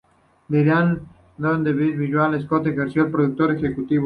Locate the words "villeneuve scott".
1.99-2.65